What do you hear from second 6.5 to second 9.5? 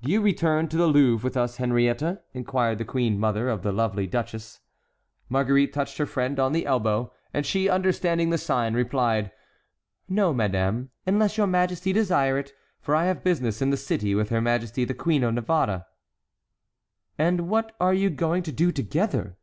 the elbow, and she, understanding the sign, replied: